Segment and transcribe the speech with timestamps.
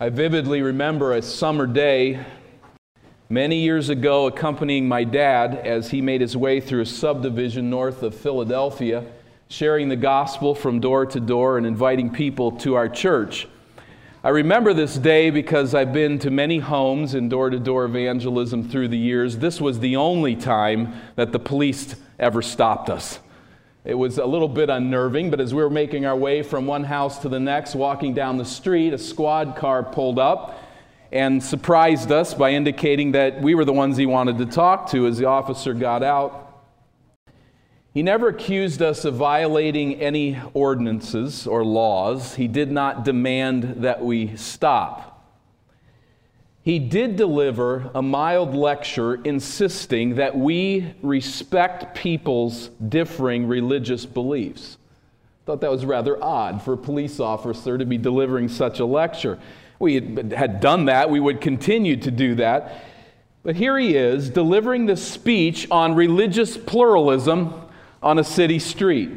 [0.00, 2.18] I vividly remember a summer day
[3.28, 8.02] many years ago accompanying my dad as he made his way through a subdivision north
[8.02, 9.04] of Philadelphia,
[9.46, 13.46] sharing the gospel from door to door and inviting people to our church.
[14.24, 18.68] I remember this day because I've been to many homes in door to door evangelism
[18.68, 19.38] through the years.
[19.38, 23.20] This was the only time that the police ever stopped us.
[23.84, 26.84] It was a little bit unnerving, but as we were making our way from one
[26.84, 30.58] house to the next, walking down the street, a squad car pulled up
[31.12, 35.06] and surprised us by indicating that we were the ones he wanted to talk to
[35.06, 36.40] as the officer got out.
[37.92, 42.36] He never accused us of violating any ordinances or laws.
[42.36, 45.13] He did not demand that we stop.
[46.64, 54.78] He did deliver a mild lecture insisting that we respect people's differing religious beliefs.
[55.44, 59.38] Thought that was rather odd for a police officer to be delivering such a lecture.
[59.78, 62.82] We had done that, we would continue to do that.
[63.42, 67.52] But here he is delivering this speech on religious pluralism
[68.02, 69.10] on a city street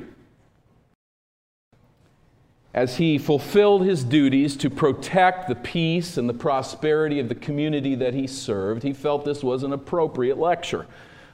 [2.73, 7.95] as he fulfilled his duties to protect the peace and the prosperity of the community
[7.95, 10.85] that he served, he felt this was an appropriate lecture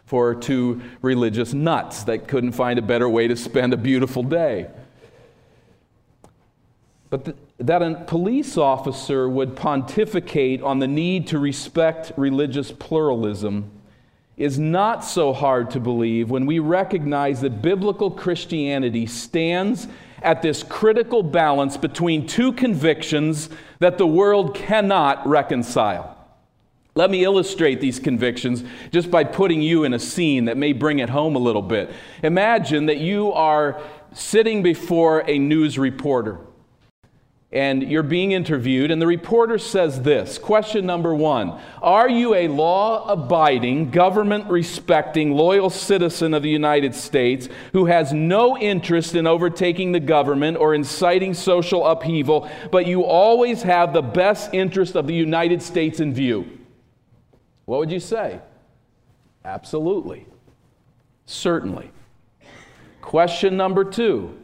[0.05, 4.67] for two religious nuts that couldn't find a better way to spend a beautiful day.
[7.09, 13.69] But the, that a police officer would pontificate on the need to respect religious pluralism
[14.35, 19.87] is not so hard to believe when we recognize that biblical Christianity stands
[20.23, 26.17] at this critical balance between two convictions that the world cannot reconcile.
[26.95, 30.99] Let me illustrate these convictions just by putting you in a scene that may bring
[30.99, 31.91] it home a little bit.
[32.21, 33.81] Imagine that you are
[34.13, 36.39] sitting before a news reporter
[37.53, 42.47] and you're being interviewed, and the reporter says this Question number one Are you a
[42.47, 49.27] law abiding, government respecting, loyal citizen of the United States who has no interest in
[49.27, 55.05] overtaking the government or inciting social upheaval, but you always have the best interest of
[55.05, 56.59] the United States in view?
[57.65, 58.39] What would you say?
[59.45, 60.25] Absolutely.
[61.27, 61.91] Certainly.
[63.01, 64.39] Question number two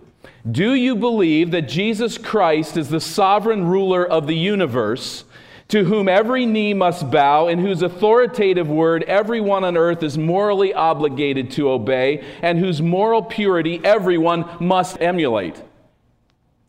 [0.50, 5.26] do you believe that Jesus Christ is the sovereign ruler of the universe,
[5.68, 10.74] to whom every knee must bow, and whose authoritative word everyone on earth is morally
[10.74, 15.62] obligated to obey, and whose moral purity everyone must emulate?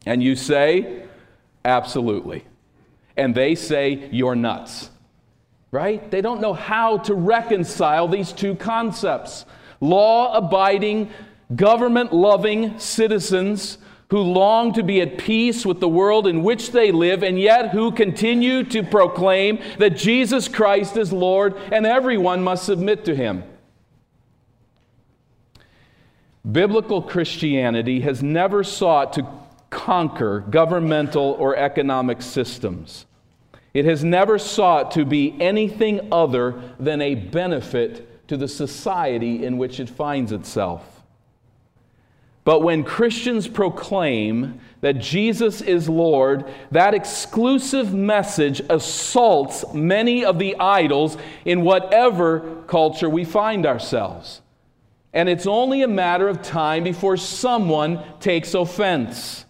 [0.05, 1.05] And you say,
[1.65, 2.45] Absolutely.
[3.17, 4.91] And they say, You're nuts.
[5.71, 6.11] Right?
[6.11, 9.45] They don't know how to reconcile these two concepts
[9.81, 11.11] law abiding
[11.55, 13.79] government loving citizens
[14.11, 17.71] who long to be at peace with the world in which they live, and yet
[17.71, 23.45] who continue to proclaim that Jesus Christ is Lord and everyone must submit to him.
[26.51, 29.27] Biblical Christianity has never sought to
[29.69, 33.07] conquer governmental or economic systems.
[33.73, 39.59] It has never sought to be anything other than a benefit to the society in
[39.59, 41.00] which it finds itself.
[42.45, 50.57] But when Christians proclaim that Jesus is Lord, that exclusive message assaults many of the
[50.59, 54.41] idols in whatever culture we find ourselves.
[55.13, 59.45] And it's only a matter of time before someone takes offense.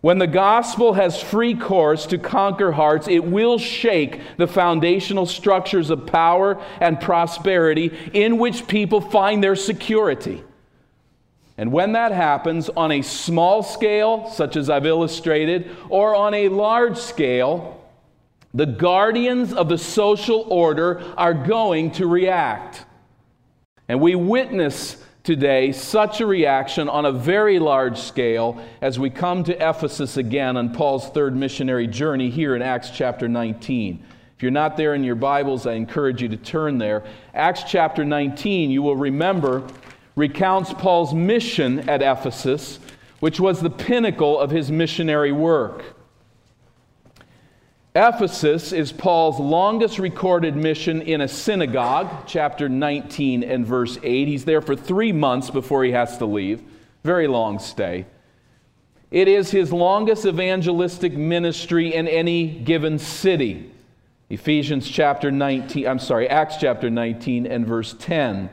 [0.00, 5.90] When the gospel has free course to conquer hearts, it will shake the foundational structures
[5.90, 10.44] of power and prosperity in which people find their security.
[11.58, 16.48] And when that happens on a small scale, such as I've illustrated, or on a
[16.48, 17.84] large scale,
[18.54, 22.86] the guardians of the social order are going to react.
[23.88, 29.42] And we witness today such a reaction on a very large scale as we come
[29.44, 34.02] to Ephesus again on Paul's third missionary journey here in Acts chapter 19.
[34.36, 37.02] If you're not there in your Bibles, I encourage you to turn there.
[37.34, 39.66] Acts chapter 19, you will remember
[40.18, 42.80] recounts Paul's mission at Ephesus,
[43.20, 45.84] which was the pinnacle of his missionary work.
[47.94, 54.26] Ephesus is Paul's longest recorded mission in a synagogue, chapter 19 and verse 8.
[54.26, 56.62] He's there for three months before he has to leave.
[57.04, 58.04] Very long stay.
[59.12, 63.70] It is his longest evangelistic ministry in any given city.
[64.30, 68.50] Ephesians chapter 19, I'm sorry, Acts chapter 19 and verse 10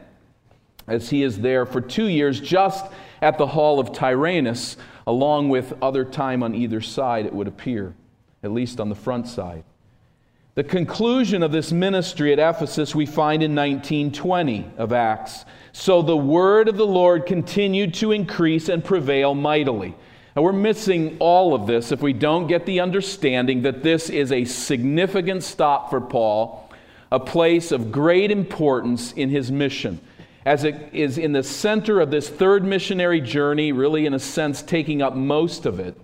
[0.87, 2.85] as he is there for two years just
[3.21, 4.77] at the hall of Tyrannus,
[5.07, 7.93] along with other time on either side, it would appear.
[8.43, 9.63] at least on the front side.
[10.53, 15.43] The conclusion of this ministry at Ephesus we find in 1920 of Acts.
[15.73, 19.95] So the word of the Lord continued to increase and prevail mightily.
[20.35, 24.31] Now, we're missing all of this if we don't get the understanding that this is
[24.31, 26.69] a significant stop for Paul,
[27.11, 29.99] a place of great importance in his mission,
[30.45, 34.61] as it is in the center of this third missionary journey, really, in a sense,
[34.61, 35.99] taking up most of it.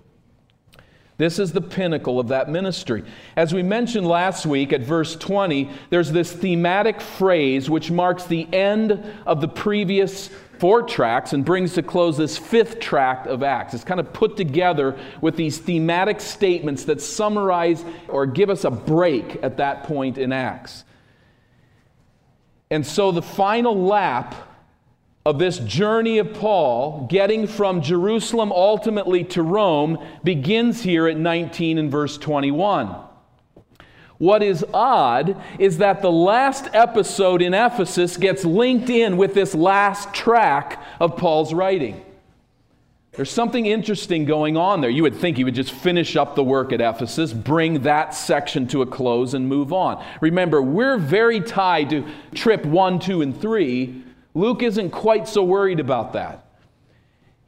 [1.18, 3.04] This is the pinnacle of that ministry.
[3.36, 8.52] As we mentioned last week at verse 20, there's this thematic phrase which marks the
[8.52, 13.74] end of the previous four tracts and brings to close this fifth tract of Acts.
[13.74, 18.70] It's kind of put together with these thematic statements that summarize or give us a
[18.70, 20.84] break at that point in Acts.
[22.72, 24.34] And so the final lap
[25.26, 31.76] of this journey of Paul, getting from Jerusalem ultimately to Rome, begins here at 19
[31.76, 32.96] and verse 21.
[34.16, 39.54] What is odd is that the last episode in Ephesus gets linked in with this
[39.54, 42.02] last track of Paul's writing.
[43.14, 44.88] There's something interesting going on there.
[44.88, 48.66] You would think he would just finish up the work at Ephesus, bring that section
[48.68, 50.02] to a close, and move on.
[50.22, 54.02] Remember, we're very tied to trip one, two, and three
[54.34, 56.46] Luke isn't quite so worried about that.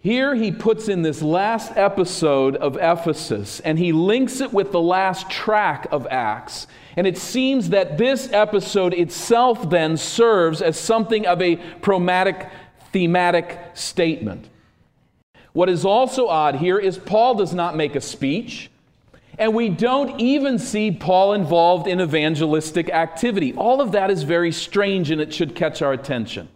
[0.01, 4.81] Here he puts in this last episode of Ephesus and he links it with the
[4.81, 6.67] last track of Acts.
[6.95, 12.51] And it seems that this episode itself then serves as something of a chromatic,
[12.93, 14.51] thematic statement.
[15.55, 18.71] What is also odd here is Paul does not make a speech,
[19.39, 23.55] and we don't even see Paul involved in evangelistic activity.
[23.55, 26.49] All of that is very strange and it should catch our attention.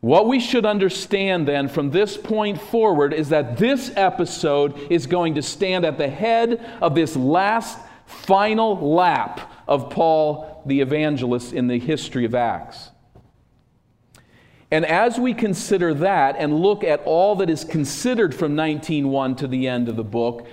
[0.00, 5.36] What we should understand then from this point forward is that this episode is going
[5.36, 11.68] to stand at the head of this last final lap of Paul the evangelist in
[11.68, 12.90] the history of Acts.
[14.74, 19.46] And as we consider that and look at all that is considered from 19:1 to
[19.46, 20.48] the end of the book,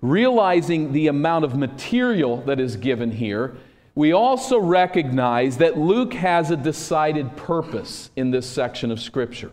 [0.00, 3.54] realizing the amount of material that is given here,
[3.94, 9.52] we also recognize that Luke has a decided purpose in this section of Scripture.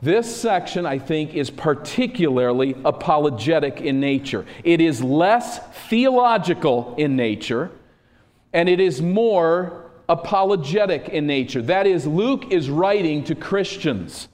[0.00, 4.46] This section, I think, is particularly apologetic in nature.
[4.62, 5.58] It is less
[5.88, 7.72] theological in nature,
[8.52, 11.62] and it is more apologetic in nature.
[11.62, 14.28] That is, Luke is writing to Christians.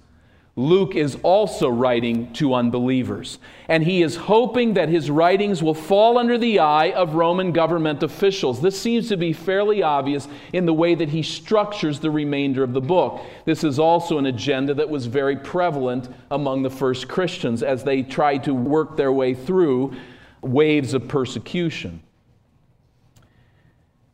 [0.57, 3.39] Luke is also writing to unbelievers.
[3.69, 8.03] And he is hoping that his writings will fall under the eye of Roman government
[8.03, 8.61] officials.
[8.61, 12.75] This seems to be fairly obvious in the way that he structures the remainder of
[12.75, 13.23] the book.
[13.45, 18.03] This is also an agenda that was very prevalent among the first Christians as they
[18.03, 19.95] tried to work their way through
[20.43, 22.03] waves of persecution.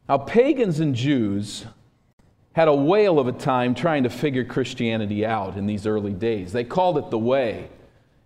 [0.09, 1.67] Now, pagans and Jews
[2.53, 6.53] had a whale of a time trying to figure Christianity out in these early days.
[6.53, 7.69] They called it the way,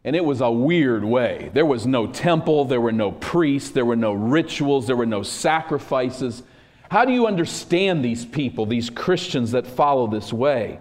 [0.04, 1.50] and it was a weird way.
[1.54, 5.22] There was no temple, there were no priests, there were no rituals, there were no
[5.22, 6.42] sacrifices.
[6.90, 10.80] How do you understand these people, these Christians that follow this way?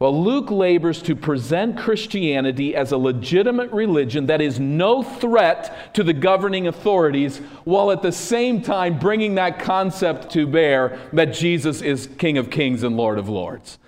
[0.00, 6.02] Well, Luke labors to present Christianity as a legitimate religion that is no threat to
[6.02, 11.80] the governing authorities, while at the same time bringing that concept to bear that Jesus
[11.80, 13.78] is King of Kings and Lord of Lords.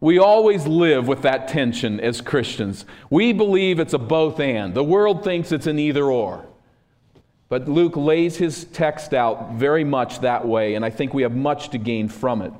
[0.00, 2.84] We always live with that tension as Christians.
[3.10, 4.74] We believe it's a both and.
[4.74, 6.46] The world thinks it's an either or.
[7.48, 11.34] But Luke lays his text out very much that way, and I think we have
[11.34, 12.52] much to gain from it.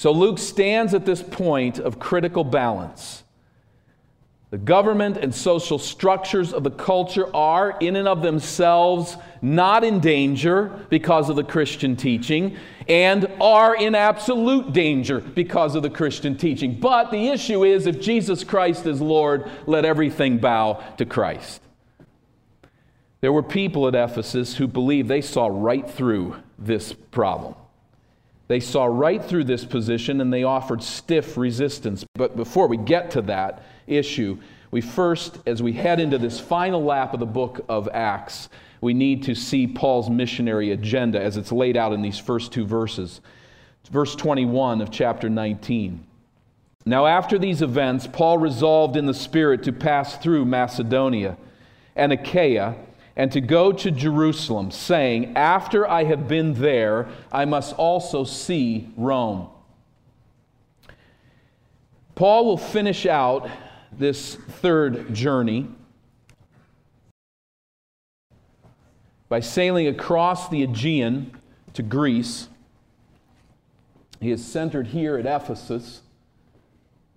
[0.00, 3.22] So Luke stands at this point of critical balance.
[4.48, 10.00] The government and social structures of the culture are, in and of themselves, not in
[10.00, 12.56] danger because of the Christian teaching,
[12.88, 16.80] and are in absolute danger because of the Christian teaching.
[16.80, 21.60] But the issue is if Jesus Christ is Lord, let everything bow to Christ.
[23.20, 27.54] There were people at Ephesus who believed they saw right through this problem.
[28.50, 32.04] They saw right through this position and they offered stiff resistance.
[32.16, 34.38] But before we get to that issue,
[34.72, 38.48] we first, as we head into this final lap of the book of Acts,
[38.80, 42.66] we need to see Paul's missionary agenda as it's laid out in these first two
[42.66, 43.20] verses.
[43.88, 46.04] verse 21 of chapter 19.
[46.84, 51.36] Now, after these events, Paul resolved in the Spirit to pass through Macedonia
[51.94, 52.74] and Achaia
[53.16, 58.88] and to go to Jerusalem, saying, After I have been there, I must also see
[58.96, 59.48] Rome.
[62.14, 63.48] Paul will finish out
[63.92, 65.68] this third journey
[69.28, 71.32] by sailing across the Aegean
[71.74, 72.48] to Greece.
[74.20, 76.02] He is centered here at Ephesus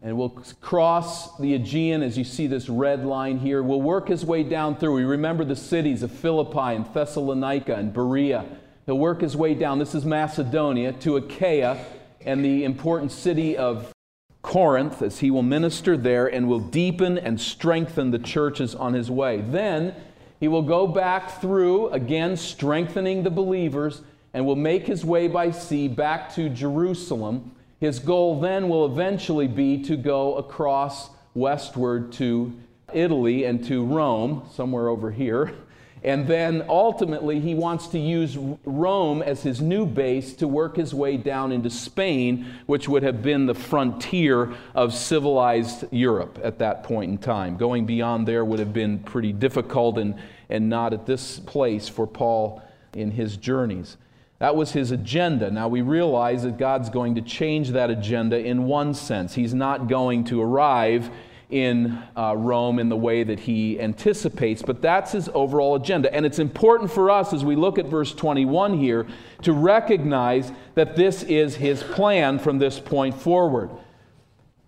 [0.03, 3.63] and will cross the Aegean as you see this red line here.
[3.63, 4.95] Will work his way down through.
[4.95, 8.45] We remember the cities of Philippi and Thessalonica and Berea.
[8.85, 9.79] He'll work his way down.
[9.79, 11.85] This is Macedonia to Achaia
[12.25, 13.93] and the important city of
[14.41, 19.09] Corinth as he will minister there and will deepen and strengthen the churches on his
[19.09, 19.39] way.
[19.39, 19.95] Then
[20.41, 24.01] he will go back through, again, strengthening the believers,
[24.33, 29.45] and will make his way by sea back to Jerusalem his goal then will eventually
[29.45, 32.57] be to go across westward to
[32.93, 35.53] Italy and to Rome, somewhere over here.
[36.01, 40.93] And then ultimately, he wants to use Rome as his new base to work his
[40.93, 46.83] way down into Spain, which would have been the frontier of civilized Europe at that
[46.83, 47.57] point in time.
[47.57, 50.15] Going beyond there would have been pretty difficult and,
[50.47, 52.61] and not at this place for Paul
[52.93, 53.97] in his journeys.
[54.39, 55.49] That was his agenda.
[55.51, 59.33] Now we realize that God's going to change that agenda in one sense.
[59.33, 61.09] He's not going to arrive
[61.49, 66.13] in uh, Rome in the way that he anticipates, but that's his overall agenda.
[66.13, 69.05] And it's important for us as we look at verse 21 here
[69.43, 73.69] to recognize that this is his plan from this point forward.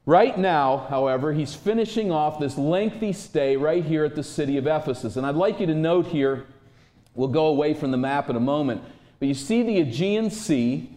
[0.05, 4.67] Right now, however, he's finishing off this lengthy stay right here at the city of
[4.67, 5.15] Ephesus.
[5.15, 6.45] And I'd like you to note here,
[7.15, 8.83] we'll go away from the map in a moment
[9.19, 10.89] but you see the Aegean Sea,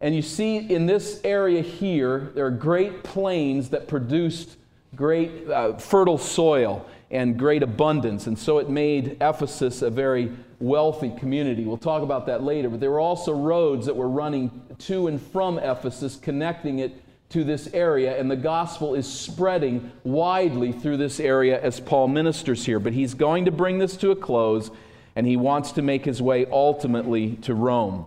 [0.00, 4.56] and you see in this area here, there are great plains that produced
[4.94, 8.26] great uh, fertile soil and great abundance.
[8.26, 11.64] And so it made Ephesus a very wealthy community.
[11.64, 12.68] We'll talk about that later.
[12.68, 17.44] But there were also roads that were running to and from Ephesus, connecting it to
[17.44, 18.18] this area.
[18.18, 22.80] And the gospel is spreading widely through this area as Paul ministers here.
[22.80, 24.70] But he's going to bring this to a close
[25.14, 28.06] and he wants to make his way ultimately to Rome.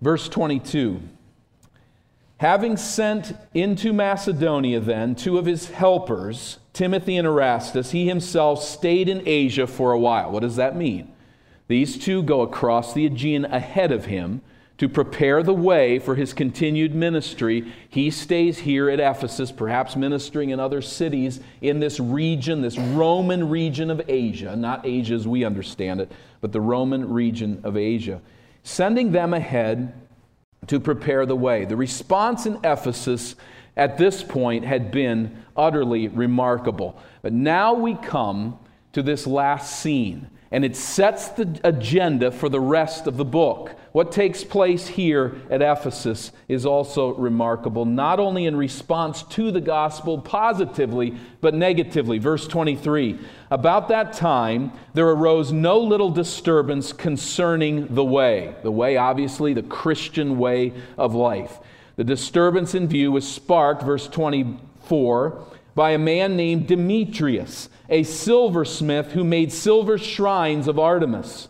[0.00, 1.00] Verse 22
[2.38, 9.08] Having sent into Macedonia then two of his helpers, Timothy and Erastus, he himself stayed
[9.08, 10.32] in Asia for a while.
[10.32, 11.12] What does that mean?
[11.68, 14.42] These two go across the Aegean ahead of him
[14.82, 20.50] to prepare the way for his continued ministry, he stays here at Ephesus, perhaps ministering
[20.50, 25.44] in other cities in this region, this Roman region of Asia, not Asia as we
[25.44, 26.10] understand it,
[26.40, 28.20] but the Roman region of Asia,
[28.64, 29.94] sending them ahead
[30.66, 31.64] to prepare the way.
[31.64, 33.36] The response in Ephesus
[33.76, 37.00] at this point had been utterly remarkable.
[37.22, 38.58] But now we come
[38.94, 43.74] to this last scene and it sets the agenda for the rest of the book.
[43.92, 49.62] What takes place here at Ephesus is also remarkable, not only in response to the
[49.62, 52.18] gospel positively, but negatively.
[52.18, 53.18] Verse 23
[53.50, 58.54] About that time, there arose no little disturbance concerning the way.
[58.62, 61.58] The way, obviously, the Christian way of life.
[61.96, 69.12] The disturbance in view was sparked, verse 24, by a man named Demetrius a silversmith
[69.12, 71.48] who made silver shrines of Artemis.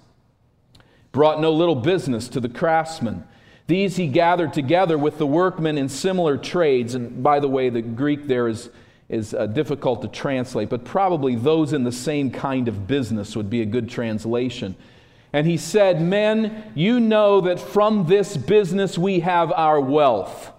[1.13, 3.25] Brought no little business to the craftsmen.
[3.69, 6.97] These he gathered together with the workmen in similar trades.
[6.97, 8.71] And by the way, the Greek there is,
[9.09, 13.49] is uh, difficult to translate, but probably those in the same kind of business would
[13.49, 14.75] be a good translation.
[15.33, 20.51] And he said, Men, you know that from this business we have our wealth.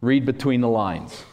[0.00, 1.24] Read between the lines.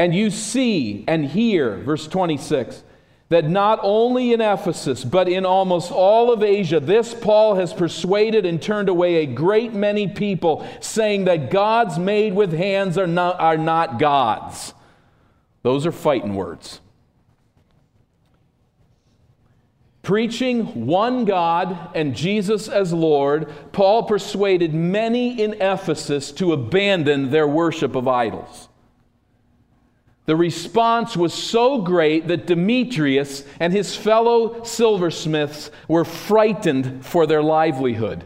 [0.00, 2.84] And you see and hear, verse 26,
[3.28, 8.46] that not only in Ephesus, but in almost all of Asia, this Paul has persuaded
[8.46, 13.38] and turned away a great many people, saying that gods made with hands are not,
[13.40, 14.72] are not gods.
[15.64, 16.80] Those are fighting words.
[20.00, 27.46] Preaching one God and Jesus as Lord, Paul persuaded many in Ephesus to abandon their
[27.46, 28.69] worship of idols.
[30.30, 37.42] The response was so great that Demetrius and his fellow silversmiths were frightened for their
[37.42, 38.22] livelihood.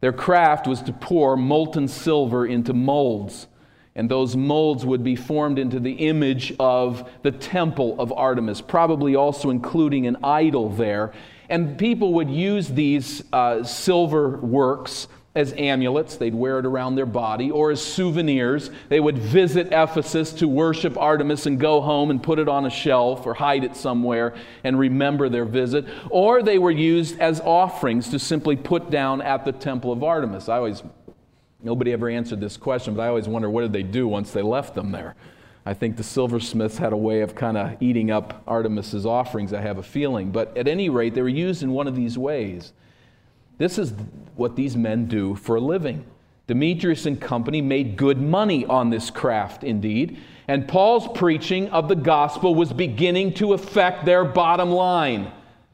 [0.00, 3.48] Their craft was to pour molten silver into molds,
[3.96, 9.16] and those molds would be formed into the image of the temple of Artemis, probably
[9.16, 11.12] also including an idol there.
[11.48, 15.08] And people would use these uh, silver works
[15.38, 18.70] as amulets, they'd wear it around their body, or as souvenirs.
[18.88, 22.70] They would visit Ephesus to worship Artemis and go home and put it on a
[22.70, 25.86] shelf or hide it somewhere and remember their visit.
[26.10, 30.48] Or they were used as offerings to simply put down at the temple of Artemis.
[30.48, 30.82] I always,
[31.62, 34.42] nobody ever answered this question, but I always wonder what did they do once they
[34.42, 35.14] left them there?
[35.64, 39.60] I think the silversmiths had a way of kind of eating up Artemis's offerings, I
[39.60, 40.32] have a feeling.
[40.32, 42.72] But at any rate, they were used in one of these ways.
[43.58, 43.92] This is
[44.36, 46.04] what these men do for a living.
[46.46, 50.18] Demetrius and company made good money on this craft, indeed.
[50.46, 55.30] And Paul's preaching of the gospel was beginning to affect their bottom line.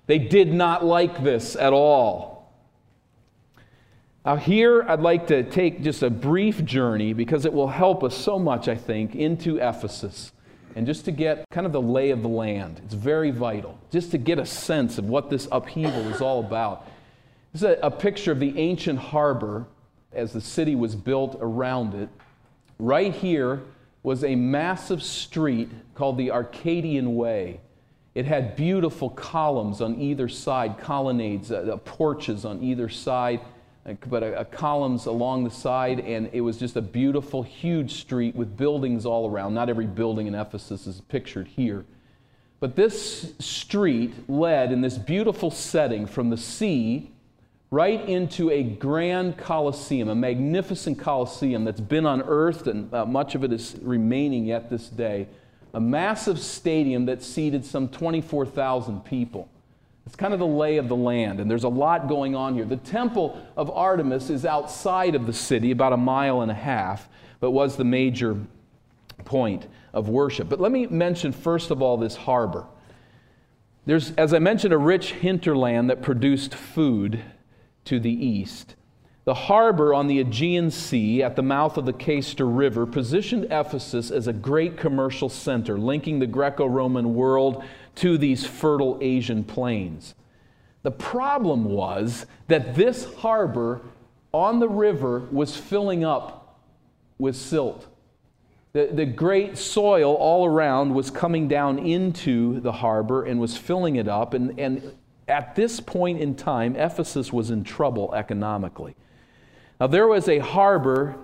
[0.06, 2.52] They did not like this at all.
[4.24, 8.16] Now, here I'd like to take just a brief journey because it will help us
[8.16, 10.32] so much, I think, into Ephesus
[10.74, 12.80] and just to get kind of the lay of the land.
[12.84, 16.88] It's very vital, just to get a sense of what this upheaval is all about.
[17.54, 19.64] This is a, a picture of the ancient harbor
[20.12, 22.08] as the city was built around it.
[22.80, 23.62] Right here
[24.02, 27.60] was a massive street called the Arcadian Way.
[28.16, 33.40] It had beautiful columns on either side, colonnades, uh, uh porches on either side
[33.86, 38.00] uh, but a, a columns along the side, and it was just a beautiful, huge
[38.00, 39.54] street with buildings all around.
[39.54, 41.84] Not every building in Ephesus is pictured here.
[42.58, 47.12] But this street led in this beautiful setting from the sea
[47.74, 53.42] right into a grand coliseum, a magnificent coliseum that's been unearthed, and uh, much of
[53.42, 55.26] it is remaining yet this day.
[55.74, 59.48] A massive stadium that seated some 24,000 people.
[60.06, 62.64] It's kind of the lay of the land, and there's a lot going on here.
[62.64, 67.08] The temple of Artemis is outside of the city, about a mile and a half,
[67.40, 68.36] but was the major
[69.24, 70.48] point of worship.
[70.48, 72.66] But let me mention, first of all, this harbor.
[73.84, 77.20] There's, as I mentioned, a rich hinterland that produced food
[77.84, 78.76] to the east.
[79.24, 84.10] The harbor on the Aegean Sea at the mouth of the Cayster River positioned Ephesus
[84.10, 87.64] as a great commercial center, linking the Greco Roman world
[87.96, 90.14] to these fertile Asian plains.
[90.82, 93.80] The problem was that this harbor
[94.32, 96.60] on the river was filling up
[97.18, 97.86] with silt.
[98.74, 103.96] The, the great soil all around was coming down into the harbor and was filling
[103.96, 104.34] it up.
[104.34, 104.92] And, and
[105.26, 108.94] at this point in time, Ephesus was in trouble economically.
[109.80, 111.16] Now, there was a harbor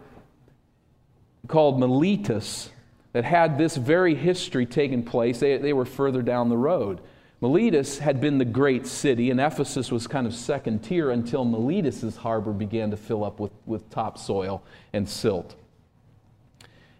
[1.47, 2.71] called Miletus
[3.13, 5.41] that had this very history taken place.
[5.41, 7.01] They, they were further down the road.
[7.41, 12.17] Miletus had been the great city, and Ephesus was kind of second tier until Miletus's
[12.17, 15.55] harbor began to fill up with, with topsoil and silt.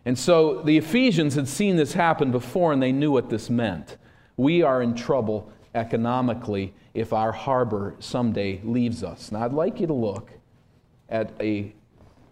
[0.07, 3.99] And so the Ephesians had seen this happen before, and they knew what this meant.
[4.37, 9.31] We are in trouble economically if our harbor someday leaves us.
[9.31, 10.31] Now, I'd like you to look
[11.09, 11.73] at a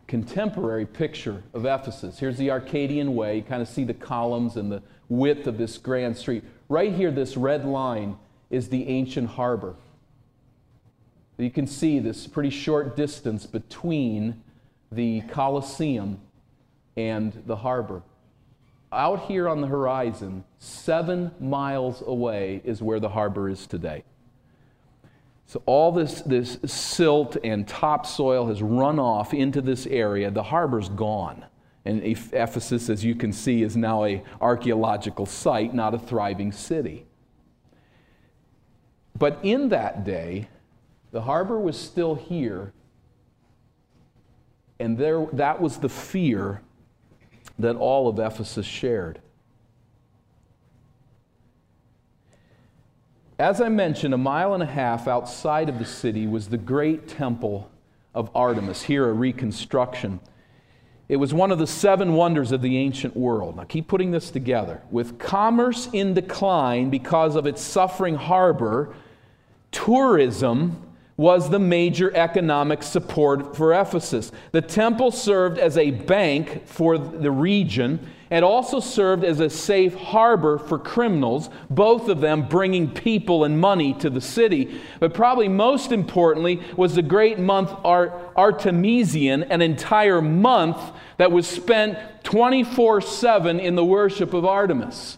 [0.07, 2.19] contemporary picture of Ephesus.
[2.19, 3.37] Here's the Arcadian Way.
[3.37, 6.45] You kind of see the columns and the width of this grand street.
[6.69, 8.17] Right here, this red line
[8.51, 9.75] is the ancient harbor.
[11.37, 14.43] You can see this pretty short distance between
[14.91, 16.21] the Colosseum
[16.97, 18.03] and the harbor.
[18.91, 24.03] Out here on the horizon, seven miles away, is where the harbor is today.
[25.49, 30.31] So all this, this silt and topsoil has run off into this area.
[30.31, 31.47] The harbor's gone.
[31.87, 37.07] And Ephesus, as you can see, is now a archaeological site, not a thriving city.
[39.19, 40.49] But in that day,
[41.13, 42.75] the harbor was still here,
[44.79, 46.61] and there, that was the fear
[47.59, 49.19] that all of Ephesus shared.
[53.39, 57.07] As I mentioned, a mile and a half outside of the city was the great
[57.07, 57.71] temple
[58.13, 60.19] of Artemis, here a reconstruction.
[61.09, 63.57] It was one of the seven wonders of the ancient world.
[63.57, 64.83] Now, keep putting this together.
[64.91, 68.97] With commerce in decline because of its suffering harbor,
[69.71, 70.88] tourism
[71.19, 74.31] was the major economic support for Ephesus.
[74.53, 79.95] The temple served as a bank for the region and also served as a safe
[79.95, 84.81] harbor for criminals, both of them bringing people and money to the city.
[85.01, 90.79] But probably most importantly was the great month Artemision, an entire month
[91.17, 95.18] that was spent 24 7 in the worship of Artemis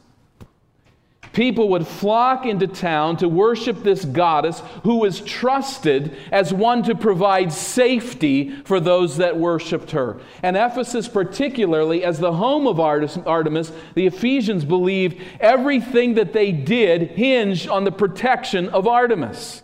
[1.32, 6.94] people would flock into town to worship this goddess who was trusted as one to
[6.94, 10.20] provide safety for those that worshiped her.
[10.42, 17.12] And Ephesus, particularly as the home of Artemis, the Ephesians believed everything that they did
[17.12, 19.62] hinged on the protection of Artemis.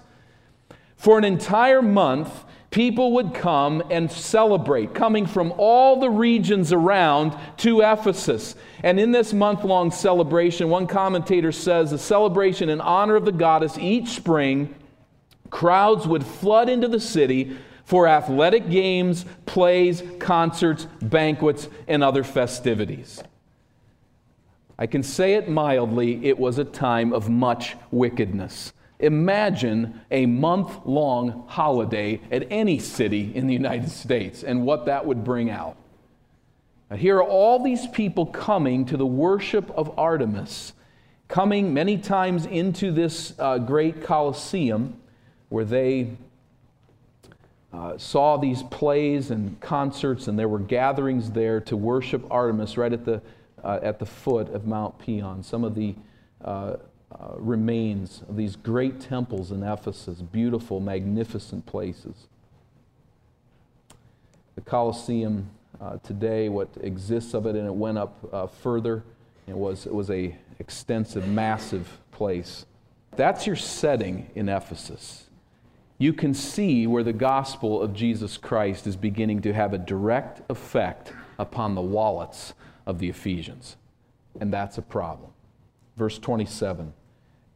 [0.96, 2.44] For an entire month,
[2.76, 8.54] people would come and celebrate, coming from all the regions around to Ephesus.
[8.82, 13.32] And in this month long celebration, one commentator says a celebration in honor of the
[13.32, 14.74] goddess each spring,
[15.48, 23.22] crowds would flood into the city for athletic games, plays, concerts, banquets, and other festivities.
[24.78, 28.74] I can say it mildly, it was a time of much wickedness.
[28.98, 35.04] Imagine a month long holiday at any city in the United States and what that
[35.04, 35.76] would bring out.
[36.90, 40.72] Now, here are all these people coming to the worship of Artemis,
[41.28, 44.98] coming many times into this uh, great Colosseum
[45.48, 46.12] where they
[47.72, 52.92] uh, saw these plays and concerts, and there were gatherings there to worship Artemis right
[52.92, 53.20] at the,
[53.62, 55.42] uh, at the foot of Mount Pion.
[55.42, 55.94] Some of the
[57.18, 62.28] uh, remains of these great temples in Ephesus, beautiful, magnificent places.
[64.54, 65.50] The Colosseum
[65.80, 69.02] uh, today, what exists of it, and it went up uh, further.
[69.46, 72.66] It was, it was a extensive, massive place.
[73.16, 75.26] That's your setting in Ephesus
[75.98, 80.42] you can see where the gospel of Jesus Christ is beginning to have a direct
[80.50, 82.52] effect upon the wallets
[82.84, 83.76] of the Ephesians.
[84.38, 85.30] And that's a problem.
[85.96, 86.92] Verse 27.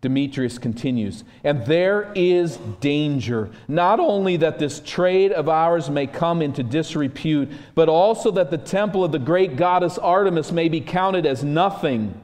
[0.00, 6.40] Demetrius continues, and there is danger, not only that this trade of ours may come
[6.40, 11.26] into disrepute, but also that the temple of the great goddess Artemis may be counted
[11.26, 12.18] as nothing,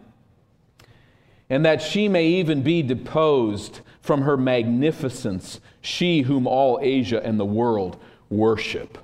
[1.51, 7.39] and that she may even be deposed from her magnificence, she whom all Asia and
[7.39, 8.97] the world worship.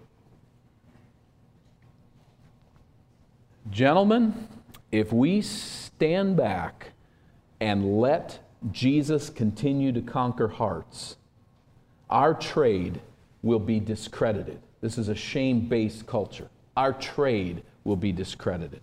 [3.71, 4.49] Gentlemen,
[4.91, 6.93] if we stand back
[7.61, 8.39] and let
[8.71, 11.17] Jesus continue to conquer hearts,
[12.09, 13.01] our trade
[13.43, 14.61] will be discredited.
[14.81, 16.49] This is a shame based culture.
[16.77, 18.81] Our trade will be discredited.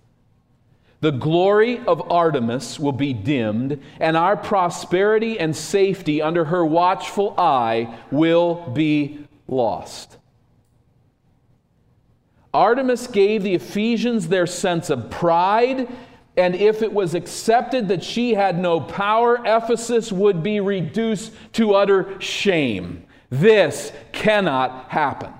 [1.01, 7.33] The glory of Artemis will be dimmed, and our prosperity and safety under her watchful
[7.37, 10.17] eye will be lost.
[12.53, 15.87] Artemis gave the Ephesians their sense of pride,
[16.39, 21.73] and if it was accepted that she had no power, Ephesus would be reduced to
[21.73, 23.05] utter shame.
[23.29, 25.33] This cannot happen.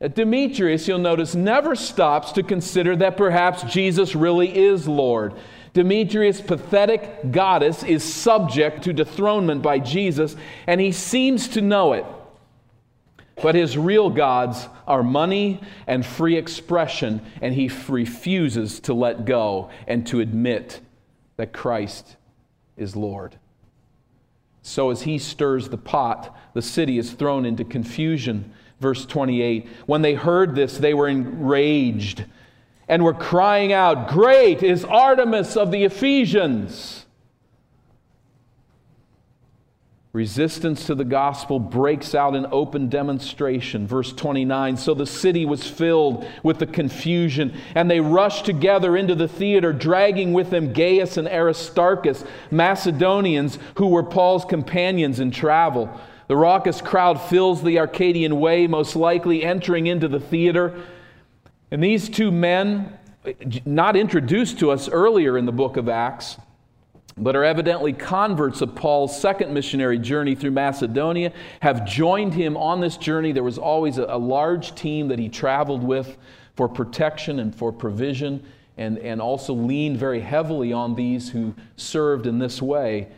[0.00, 5.34] Uh, Demetrius, you'll notice, never stops to consider that perhaps Jesus really is Lord.
[5.74, 10.34] Demetrius' pathetic goddess is subject to dethronement by Jesus,
[10.66, 12.04] and he seems to know it.
[13.40, 19.70] But his real gods are money and free expression, and he refuses to let go
[19.86, 20.80] and to admit
[21.36, 22.16] that Christ
[22.76, 23.36] is Lord.
[24.62, 30.02] So, as he stirs the pot, the city is thrown into confusion Verse 28 When
[30.02, 32.24] they heard this, they were enraged
[32.88, 37.01] and were crying out, Great is Artemis of the Ephesians!
[40.12, 43.86] Resistance to the gospel breaks out in open demonstration.
[43.86, 49.14] Verse 29 So the city was filled with the confusion, and they rushed together into
[49.14, 55.88] the theater, dragging with them Gaius and Aristarchus, Macedonians who were Paul's companions in travel.
[56.28, 60.78] The raucous crowd fills the Arcadian Way, most likely entering into the theater.
[61.70, 62.98] And these two men,
[63.64, 66.36] not introduced to us earlier in the book of Acts,
[67.16, 72.80] but are evidently converts of Paul's second missionary journey through Macedonia, have joined him on
[72.80, 73.32] this journey.
[73.32, 76.16] There was always a, a large team that he traveled with
[76.56, 78.42] for protection and for provision,
[78.76, 83.08] and, and also leaned very heavily on these who served in this way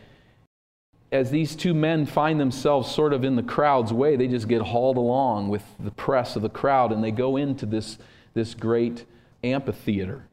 [1.15, 4.61] as these two men find themselves sort of in the crowd's way, they just get
[4.61, 7.97] hauled along with the press of the crowd and they go into this,
[8.33, 9.05] this great
[9.43, 10.27] amphitheater.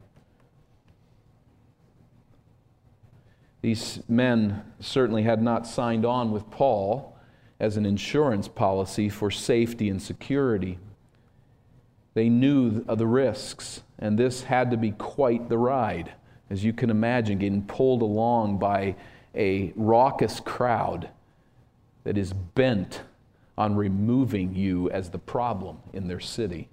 [3.63, 7.17] These men certainly had not signed on with Paul
[7.61, 10.79] as an insurance policy for safety and security.
[12.13, 16.11] They knew the risks, and this had to be quite the ride,
[16.49, 18.97] as you can imagine, getting pulled along by
[19.33, 21.09] a raucous crowd
[22.03, 23.03] that is bent
[23.57, 26.67] on removing you as the problem in their city.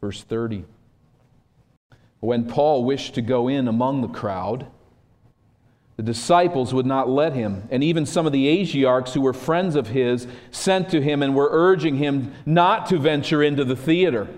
[0.00, 0.66] Verse 30.
[2.22, 4.66] When Paul wished to go in among the crowd,
[5.96, 9.74] the disciples would not let him, and even some of the Asiarchs who were friends
[9.74, 14.28] of his sent to him and were urging him not to venture into the theater.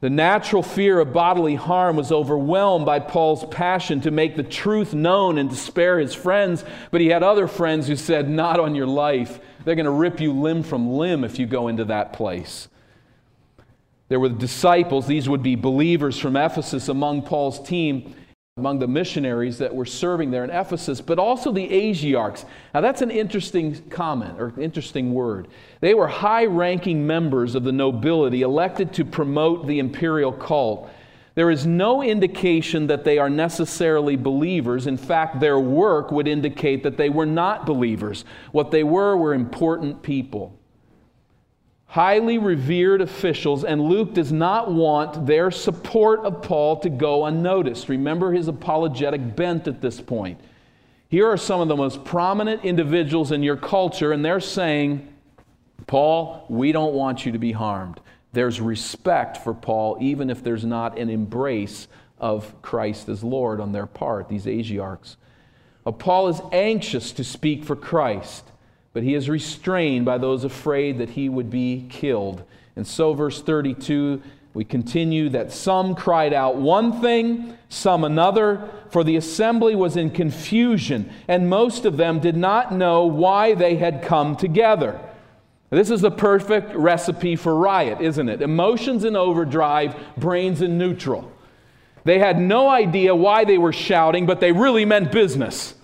[0.00, 4.92] The natural fear of bodily harm was overwhelmed by Paul's passion to make the truth
[4.92, 8.74] known and to spare his friends, but he had other friends who said, Not on
[8.74, 9.38] your life.
[9.64, 12.66] They're going to rip you limb from limb if you go into that place.
[14.08, 18.14] There were disciples, these would be believers from Ephesus among Paul's team,
[18.56, 22.44] among the missionaries that were serving there in Ephesus, but also the Asiarchs.
[22.72, 25.48] Now, that's an interesting comment or interesting word.
[25.80, 30.90] They were high ranking members of the nobility elected to promote the imperial cult.
[31.34, 34.88] There is no indication that they are necessarily believers.
[34.88, 38.24] In fact, their work would indicate that they were not believers.
[38.50, 40.57] What they were were important people
[41.88, 47.88] highly revered officials, and Luke does not want their support of Paul to go unnoticed.
[47.88, 50.38] Remember his apologetic bent at this point.
[51.08, 55.08] Here are some of the most prominent individuals in your culture, and they're saying,
[55.86, 58.00] Paul, we don't want you to be harmed.
[58.34, 63.72] There's respect for Paul, even if there's not an embrace of Christ as Lord on
[63.72, 65.16] their part, these Asiarchs.
[65.86, 68.44] Uh, Paul is anxious to speak for Christ
[68.98, 72.42] but he is restrained by those afraid that he would be killed.
[72.74, 74.20] And so, verse 32,
[74.54, 80.10] we continue that some cried out one thing, some another, for the assembly was in
[80.10, 85.00] confusion, and most of them did not know why they had come together.
[85.70, 88.42] This is the perfect recipe for riot, isn't it?
[88.42, 91.30] Emotions in overdrive, brains in neutral.
[92.02, 95.74] They had no idea why they were shouting, but they really meant business.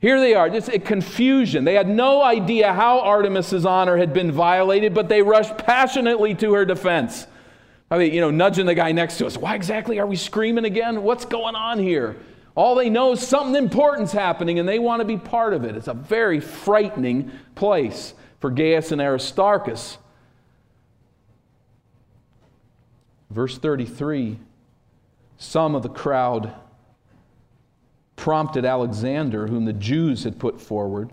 [0.00, 1.64] Here they are, just a confusion.
[1.64, 6.54] They had no idea how Artemis's honor had been violated, but they rushed passionately to
[6.54, 7.26] her defense.
[7.90, 9.36] I mean, you know, nudging the guy next to us.
[9.36, 11.02] Why exactly are we screaming again?
[11.02, 12.16] What's going on here?
[12.54, 15.76] All they know is something important's happening and they want to be part of it.
[15.76, 19.98] It's a very frightening place for Gaius and Aristarchus.
[23.28, 24.38] Verse 33
[25.36, 26.54] Some of the crowd
[28.20, 31.10] prompted Alexander, whom the Jews had put forward.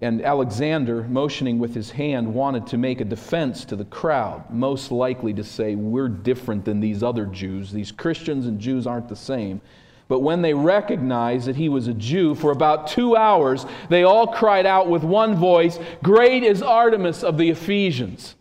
[0.00, 4.90] And Alexander, motioning with his hand, wanted to make a defense to the crowd, most
[4.90, 7.70] likely to say, We're different than these other Jews.
[7.70, 9.60] These Christians and Jews aren't the same.
[10.08, 14.26] But when they recognized that he was a Jew, for about two hours, they all
[14.26, 18.34] cried out with one voice, Great is Artemis of the Ephesians.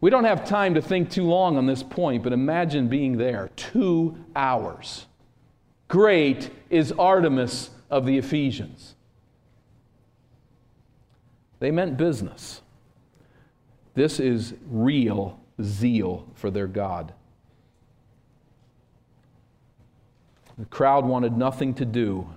[0.00, 3.50] We don't have time to think too long on this point, but imagine being there
[3.54, 5.06] two hours.
[5.88, 8.94] Great is Artemis of the Ephesians.
[11.58, 12.60] They meant business.
[13.94, 17.14] This is real zeal for their God.
[20.58, 22.28] The crowd wanted nothing to do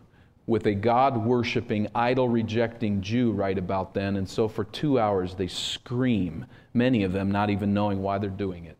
[0.46, 5.36] with a God worshiping, idol rejecting Jew right about then, and so for two hours
[5.36, 8.78] they scream, many of them not even knowing why they're doing it.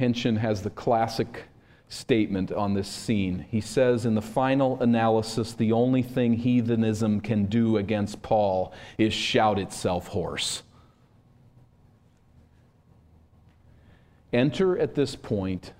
[0.00, 1.44] Haenchen has the classic
[1.92, 3.44] statement on this scene.
[3.50, 9.12] He says in the final analysis, the only thing heathenism can do against Paul is
[9.12, 10.62] shout itself hoarse.
[14.32, 15.72] Enter at this point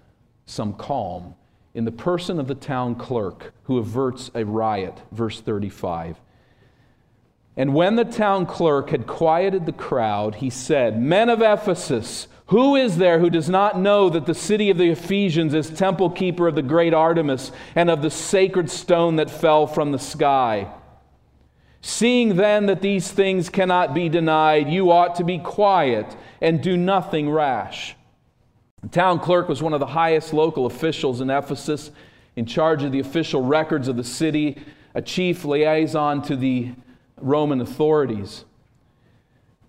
[0.44, 1.34] some calm
[1.72, 6.20] in the person of the town clerk who averts a riot, verse 35.
[7.56, 12.76] And when the town clerk had quieted the crowd, he said, Men of Ephesus, who
[12.76, 16.46] is there who does not know that the city of the Ephesians is temple keeper
[16.46, 20.70] of the great Artemis and of the sacred stone that fell from the sky?
[21.80, 26.76] Seeing then that these things cannot be denied, you ought to be quiet and do
[26.76, 27.96] nothing rash.
[28.82, 31.90] The town clerk was one of the highest local officials in Ephesus,
[32.36, 34.62] in charge of the official records of the city,
[34.94, 36.72] a chief liaison to the
[37.16, 38.44] Roman authorities.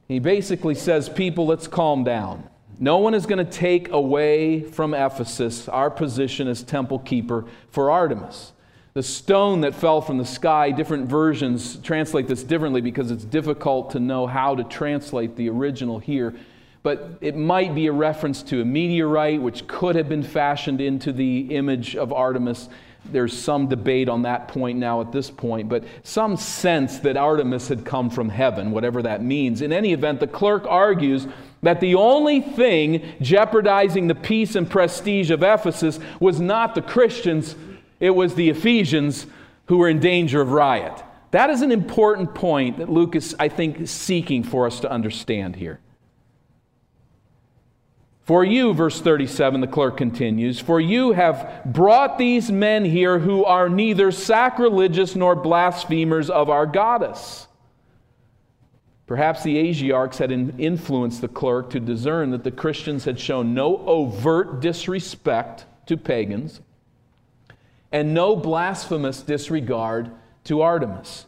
[0.10, 2.50] He basically says, People, let's calm down.
[2.80, 7.92] No one is going to take away from Ephesus our position as temple keeper for
[7.92, 8.54] Artemis.
[8.94, 13.92] The stone that fell from the sky, different versions translate this differently because it's difficult
[13.92, 16.36] to know how to translate the original here.
[16.84, 21.12] But it might be a reference to a meteorite which could have been fashioned into
[21.12, 22.70] the image of Artemis.
[23.06, 27.70] There's some debate on that point now at this point, but some sense that Artemis
[27.70, 29.62] had come from heaven, whatever that means.
[29.62, 31.28] In any event, the clerk argues
[31.64, 37.56] that the only thing jeopardizing the peace and prestige of Ephesus was not the Christians,
[38.00, 39.26] it was the Ephesians
[39.68, 41.04] who were in danger of riot.
[41.32, 45.56] That is an important point that Luke is, I think, seeking for us to understand
[45.56, 45.80] here.
[48.24, 53.44] For you, verse 37, the clerk continues, for you have brought these men here who
[53.44, 57.48] are neither sacrilegious nor blasphemers of our goddess.
[59.06, 63.78] Perhaps the Asiarchs had influenced the clerk to discern that the Christians had shown no
[63.86, 66.62] overt disrespect to pagans
[67.92, 70.10] and no blasphemous disregard
[70.46, 71.26] to Artemis.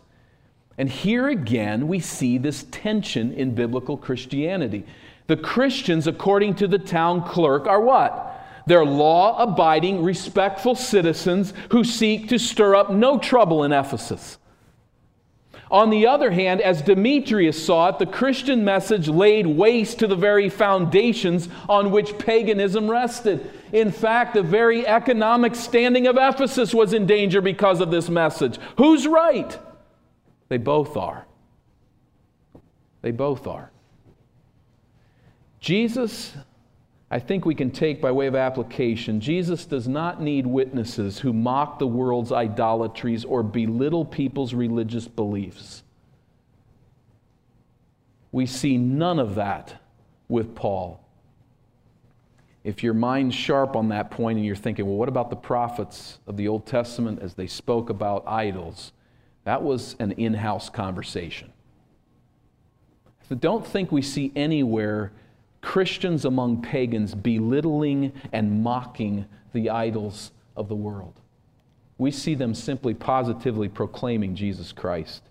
[0.77, 4.85] And here again, we see this tension in biblical Christianity.
[5.27, 8.31] The Christians, according to the town clerk, are what?
[8.67, 14.37] They're law abiding, respectful citizens who seek to stir up no trouble in Ephesus.
[15.71, 20.15] On the other hand, as Demetrius saw it, the Christian message laid waste to the
[20.15, 23.51] very foundations on which paganism rested.
[23.73, 28.59] In fact, the very economic standing of Ephesus was in danger because of this message.
[28.77, 29.57] Who's right?
[30.49, 31.25] They both are.
[33.01, 33.71] They both are.
[35.59, 36.35] Jesus,
[37.09, 41.33] I think we can take by way of application, Jesus does not need witnesses who
[41.33, 45.83] mock the world's idolatries or belittle people's religious beliefs.
[48.31, 49.81] We see none of that
[50.27, 50.99] with Paul.
[52.63, 56.17] If your mind's sharp on that point and you're thinking, well, what about the prophets
[56.25, 58.91] of the Old Testament as they spoke about idols?
[59.43, 61.53] That was an in house conversation.
[63.29, 65.11] So don't think we see anywhere
[65.65, 71.19] Christians among pagans belittling and mocking the idols of the world.
[71.97, 75.23] We see them simply positively proclaiming Jesus Christ.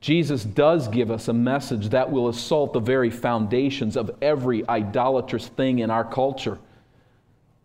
[0.00, 5.48] Jesus does give us a message that will assault the very foundations of every idolatrous
[5.48, 6.58] thing in our culture,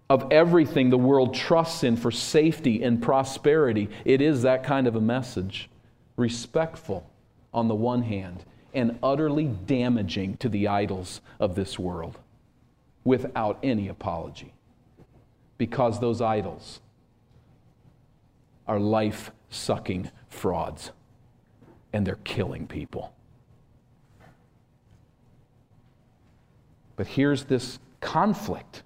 [0.10, 3.90] of everything the world trusts in for safety and prosperity.
[4.04, 5.70] It is that kind of a message.
[6.18, 7.10] Respectful
[7.54, 12.18] on the one hand, and utterly damaging to the idols of this world
[13.04, 14.54] without any apology.
[15.58, 16.80] Because those idols
[18.68, 20.92] are life sucking frauds
[21.92, 23.14] and they're killing people.
[26.96, 28.84] But here's this conflict.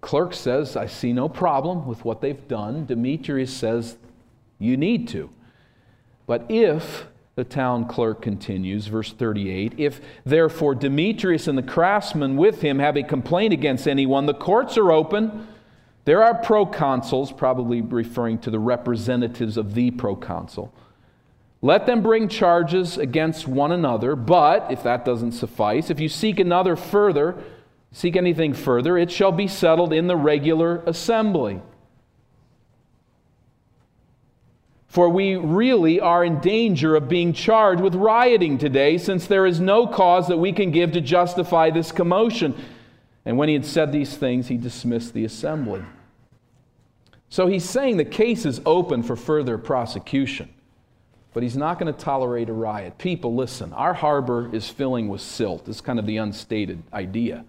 [0.00, 2.86] Clerk says, I see no problem with what they've done.
[2.86, 3.96] Demetrius says,
[4.58, 5.30] You need to.
[6.26, 7.06] But if
[7.36, 12.96] the town clerk continues, verse 38 If therefore Demetrius and the craftsmen with him have
[12.96, 15.48] a complaint against anyone, the courts are open.
[16.04, 20.72] There are proconsuls, probably referring to the representatives of the proconsul.
[21.62, 26.38] Let them bring charges against one another, but if that doesn't suffice, if you seek
[26.38, 27.42] another further,
[27.90, 31.62] seek anything further, it shall be settled in the regular assembly.
[34.94, 39.58] For we really are in danger of being charged with rioting today, since there is
[39.58, 42.54] no cause that we can give to justify this commotion.
[43.24, 45.82] And when he had said these things, he dismissed the assembly.
[47.28, 50.48] So he's saying the case is open for further prosecution,
[51.32, 52.96] but he's not going to tolerate a riot.
[52.96, 55.68] People, listen, our harbor is filling with silt.
[55.68, 57.44] Is kind of the unstated idea.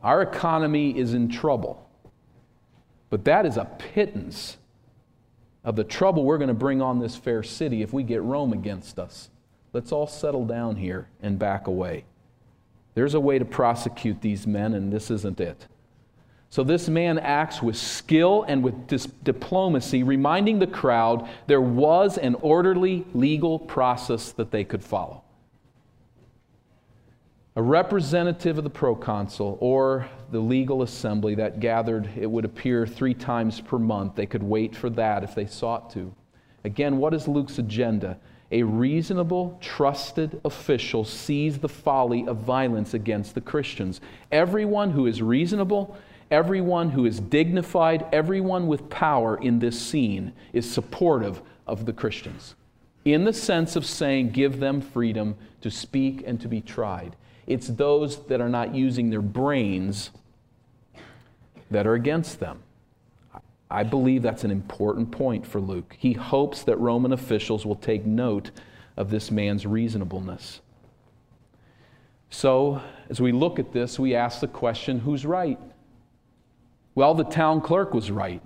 [0.00, 1.84] Our economy is in trouble,
[3.10, 4.58] but that is a pittance
[5.64, 8.52] of the trouble we're going to bring on this fair city if we get Rome
[8.52, 9.30] against us.
[9.72, 12.04] Let's all settle down here and back away.
[12.94, 15.66] There's a way to prosecute these men, and this isn't it.
[16.50, 22.18] So this man acts with skill and with dis- diplomacy, reminding the crowd there was
[22.18, 25.22] an orderly legal process that they could follow
[27.54, 33.12] a representative of the proconsul or the legal assembly that gathered, it would appear, three
[33.12, 34.14] times per month.
[34.14, 36.14] They could wait for that if they sought to.
[36.64, 38.18] Again, what is Luke's agenda?
[38.52, 44.00] A reasonable, trusted official sees the folly of violence against the Christians.
[44.30, 45.96] Everyone who is reasonable,
[46.30, 52.54] everyone who is dignified, everyone with power in this scene is supportive of the Christians.
[53.04, 57.16] In the sense of saying, give them freedom to speak and to be tried.
[57.46, 60.10] It's those that are not using their brains
[61.70, 62.62] that are against them.
[63.70, 65.96] I believe that's an important point for Luke.
[65.98, 68.50] He hopes that Roman officials will take note
[68.96, 70.60] of this man's reasonableness.
[72.28, 75.58] So, as we look at this, we ask the question who's right?
[76.94, 78.42] Well, the town clerk was right.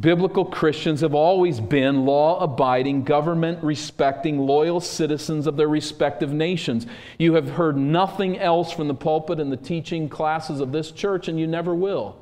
[0.00, 6.86] Biblical Christians have always been law abiding, government respecting, loyal citizens of their respective nations.
[7.18, 11.26] You have heard nothing else from the pulpit and the teaching classes of this church,
[11.26, 12.16] and you never will.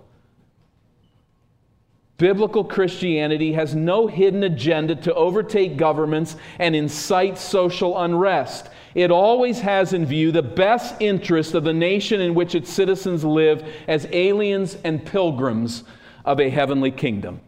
[2.16, 8.70] Biblical Christianity has no hidden agenda to overtake governments and incite social unrest.
[8.94, 13.22] It always has in view the best interest of the nation in which its citizens
[13.22, 15.84] live as aliens and pilgrims
[16.24, 17.42] of a heavenly kingdom.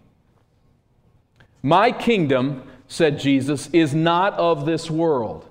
[1.68, 5.46] My kingdom, said Jesus, is not of this world.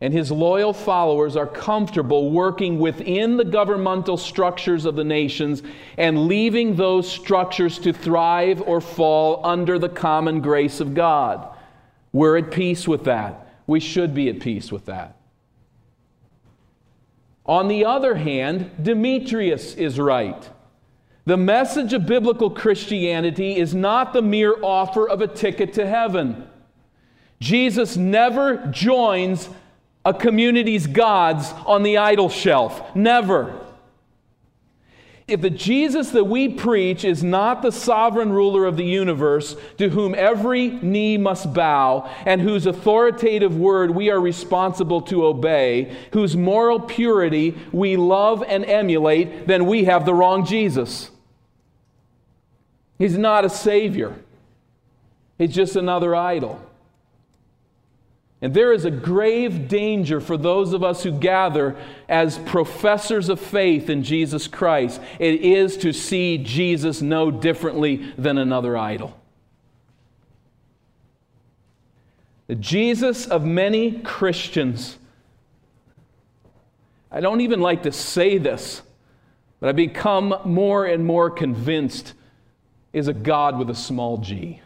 [0.00, 5.64] And his loyal followers are comfortable working within the governmental structures of the nations
[5.98, 11.48] and leaving those structures to thrive or fall under the common grace of God.
[12.12, 13.48] We're at peace with that.
[13.66, 15.16] We should be at peace with that.
[17.44, 20.48] On the other hand, Demetrius is right.
[21.26, 26.46] The message of biblical Christianity is not the mere offer of a ticket to heaven.
[27.40, 29.48] Jesus never joins
[30.04, 32.94] a community's gods on the idol shelf.
[32.94, 33.60] Never.
[35.26, 39.88] If the Jesus that we preach is not the sovereign ruler of the universe to
[39.88, 46.36] whom every knee must bow and whose authoritative word we are responsible to obey, whose
[46.36, 51.10] moral purity we love and emulate, then we have the wrong Jesus.
[52.98, 54.14] He's not a savior,
[55.38, 56.60] he's just another idol.
[58.42, 61.74] And there is a grave danger for those of us who gather
[62.06, 65.00] as professors of faith in Jesus Christ.
[65.18, 69.18] It is to see Jesus no differently than another idol.
[72.46, 74.98] The Jesus of many Christians,
[77.10, 78.82] I don't even like to say this,
[79.60, 82.12] but I become more and more convinced,
[82.96, 84.62] is a God with a small g.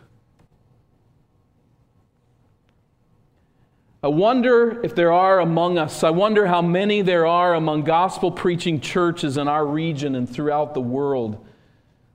[4.05, 8.31] I wonder if there are among us, I wonder how many there are among gospel
[8.31, 11.45] preaching churches in our region and throughout the world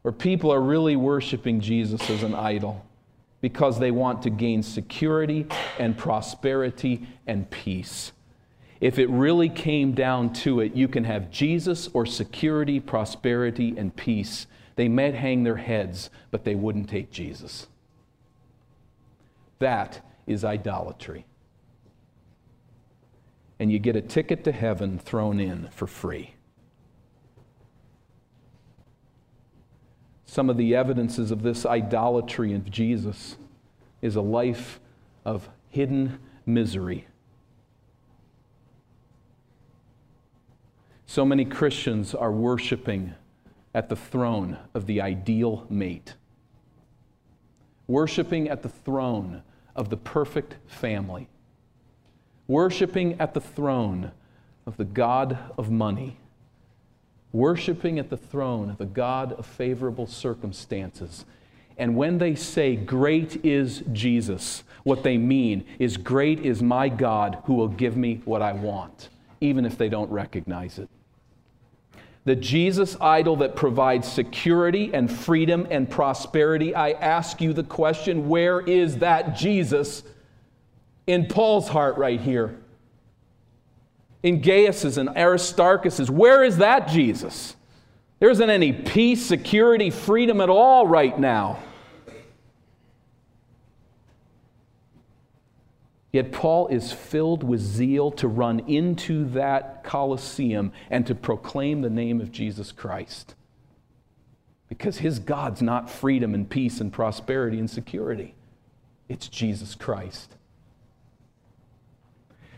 [0.04, 2.86] where people are really worshiping Jesus as an idol
[3.42, 5.46] because they want to gain security
[5.80, 8.14] and prosperity and peace.
[8.82, 13.96] If it really came down to it, you can have Jesus or security, prosperity, and
[13.96, 14.48] peace.
[14.76, 17.68] They might hang their heads, but they wouldn't take Jesus.
[19.60, 21.26] That is idolatry
[23.60, 26.36] and you get a ticket to heaven thrown in for free.
[30.26, 33.38] Some of the evidences of this idolatry of Jesus
[34.02, 34.80] is a life
[35.24, 37.08] of hidden misery.
[41.06, 43.14] So many Christians are worshiping
[43.74, 46.16] at the throne of the ideal mate,
[47.88, 49.44] worshiping at the throne
[49.76, 51.28] of the perfect family
[52.48, 54.12] worshiping at the throne
[54.66, 56.18] of the God of money,
[57.32, 61.26] worshiping at the throne of the God of favorable circumstances.
[61.78, 67.40] And when they say, Great is Jesus, what they mean is, Great is my God
[67.46, 69.10] who will give me what I want,
[69.42, 70.90] even if they don't recognize it.
[72.26, 78.28] The Jesus idol that provides security and freedom and prosperity, I ask you the question
[78.28, 80.04] where is that Jesus
[81.08, 82.58] in Paul's heart right here.
[84.24, 86.10] In Gaius's and Aristarchus's.
[86.10, 87.56] Where is that Jesus?
[88.20, 91.60] There isn't any peace, security, freedom at all right now.
[96.16, 101.90] Yet Paul is filled with zeal to run into that Colosseum and to proclaim the
[101.90, 103.36] name of Jesus Christ.
[104.70, 108.34] Because his God's not freedom and peace and prosperity and security,
[109.10, 110.38] it's Jesus Christ.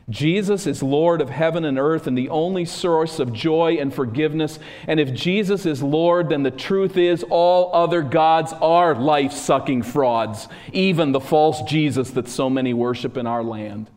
[0.10, 4.58] Jesus is Lord of heaven and earth and the only source of joy and forgiveness.
[4.88, 9.84] And if Jesus is Lord, then the truth is all other gods are life sucking
[9.84, 13.90] frauds, even the false Jesus that so many worship in our land.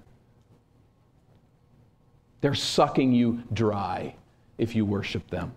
[2.40, 4.16] They're sucking you dry
[4.58, 5.52] if you worship them.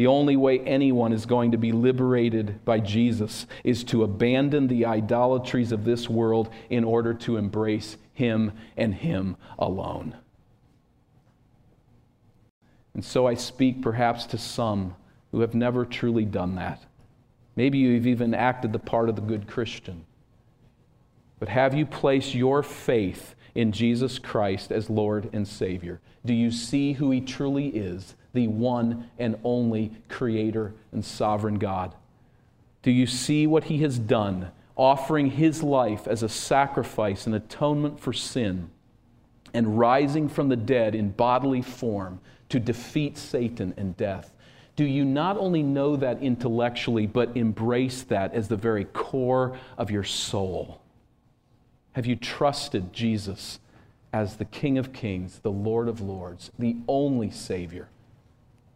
[0.00, 4.86] The only way anyone is going to be liberated by Jesus is to abandon the
[4.86, 10.16] idolatries of this world in order to embrace Him and Him alone.
[12.94, 14.96] And so I speak perhaps to some
[15.32, 16.82] who have never truly done that.
[17.54, 20.06] Maybe you've even acted the part of the good Christian.
[21.38, 26.00] But have you placed your faith in Jesus Christ as Lord and Savior?
[26.24, 28.14] Do you see who He truly is?
[28.32, 31.94] The one and only Creator and sovereign God?
[32.82, 38.00] Do you see what He has done, offering His life as a sacrifice and atonement
[38.00, 38.70] for sin,
[39.52, 44.32] and rising from the dead in bodily form to defeat Satan and death?
[44.76, 49.90] Do you not only know that intellectually, but embrace that as the very core of
[49.90, 50.80] your soul?
[51.92, 53.58] Have you trusted Jesus
[54.12, 57.88] as the King of Kings, the Lord of Lords, the only Savior?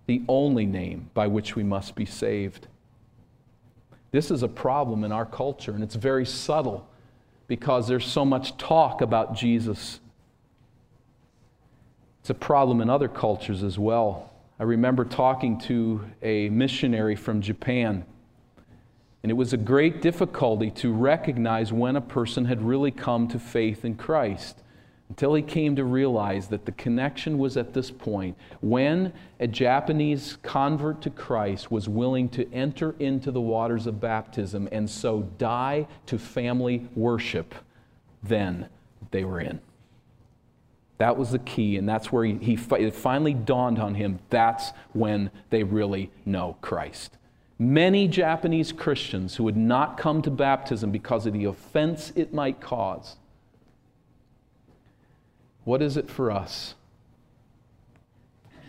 [0.07, 2.68] The only name by which we must be saved.
[4.11, 6.86] This is a problem in our culture, and it's very subtle
[7.46, 10.00] because there's so much talk about Jesus.
[12.20, 14.30] It's a problem in other cultures as well.
[14.59, 18.05] I remember talking to a missionary from Japan,
[19.22, 23.38] and it was a great difficulty to recognize when a person had really come to
[23.38, 24.62] faith in Christ.
[25.14, 30.38] Until he came to realize that the connection was at this point when a Japanese
[30.42, 35.86] convert to Christ was willing to enter into the waters of baptism and so die
[36.06, 37.54] to family worship,
[38.24, 38.68] then
[39.12, 39.60] they were in.
[40.98, 44.72] That was the key, and that's where he, he it finally dawned on him that's
[44.94, 47.18] when they really know Christ.
[47.56, 52.60] Many Japanese Christians who had not come to baptism because of the offense it might
[52.60, 53.14] cause.
[55.64, 56.74] What is it for us?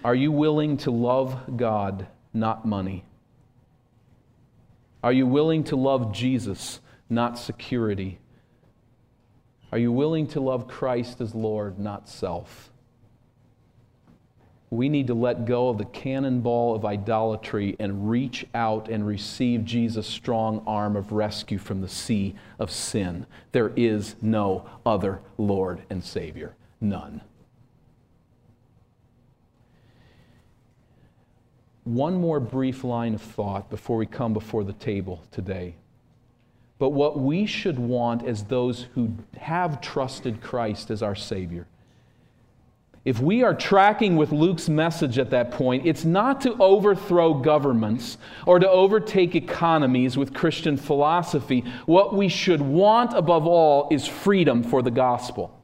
[0.04, 3.04] Are you willing to love God, not money?
[5.04, 6.80] Are you willing to love Jesus,
[7.10, 8.20] not security?
[9.72, 12.72] Are you willing to love Christ as Lord, not self?
[14.70, 19.64] We need to let go of the cannonball of idolatry and reach out and receive
[19.66, 23.26] Jesus' strong arm of rescue from the sea of sin.
[23.52, 26.56] There is no other Lord and Savior.
[26.82, 27.22] None.
[31.84, 35.76] One more brief line of thought before we come before the table today.
[36.78, 41.68] But what we should want as those who have trusted Christ as our Savior,
[43.06, 48.18] if we are tracking with Luke's message at that point, it's not to overthrow governments
[48.48, 51.64] or to overtake economies with Christian philosophy.
[51.86, 55.55] What we should want above all is freedom for the gospel.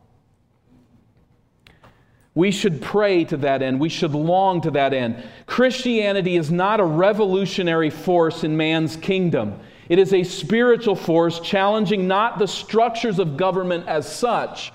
[2.34, 3.80] We should pray to that end.
[3.80, 5.22] We should long to that end.
[5.48, 9.60] Christianity is not a revolutionary force in man's kingdom.
[9.90, 14.72] It is a spiritual force challenging not the structures of government as such,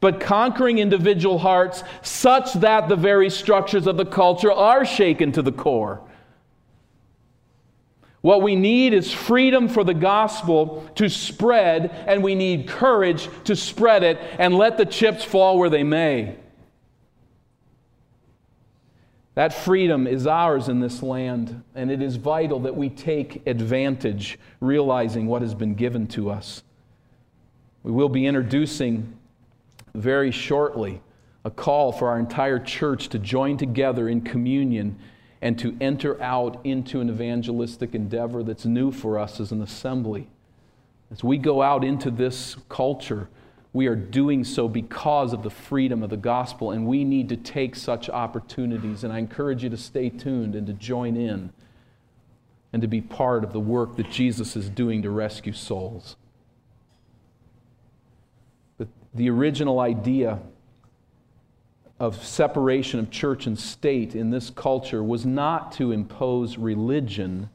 [0.00, 5.42] but conquering individual hearts such that the very structures of the culture are shaken to
[5.42, 6.00] the core.
[8.20, 13.54] What we need is freedom for the gospel to spread, and we need courage to
[13.54, 16.34] spread it and let the chips fall where they may.
[19.36, 24.38] That freedom is ours in this land, and it is vital that we take advantage,
[24.60, 26.62] realizing what has been given to us.
[27.82, 29.14] We will be introducing
[29.94, 31.02] very shortly
[31.44, 34.98] a call for our entire church to join together in communion
[35.42, 40.28] and to enter out into an evangelistic endeavor that's new for us as an assembly.
[41.12, 43.28] As we go out into this culture,
[43.72, 47.36] we are doing so because of the freedom of the gospel, and we need to
[47.36, 49.04] take such opportunities.
[49.04, 51.52] And I encourage you to stay tuned and to join in
[52.72, 56.16] and to be part of the work that Jesus is doing to rescue souls.
[58.78, 60.40] But the original idea
[61.98, 67.48] of separation of church and state in this culture was not to impose religion,